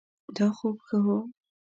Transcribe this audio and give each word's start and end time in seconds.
دا 0.35 0.47
خوب 0.57 0.77
ښه 0.87 0.97
ؤ 1.17 1.19